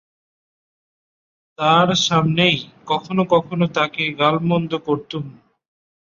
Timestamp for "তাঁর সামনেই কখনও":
1.59-3.23